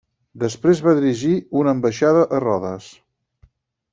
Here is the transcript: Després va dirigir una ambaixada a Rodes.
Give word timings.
Després 0.43 0.79
va 0.85 0.93
dirigir 0.99 1.33
una 1.59 1.75
ambaixada 1.77 2.25
a 2.39 2.41
Rodes. 2.47 2.87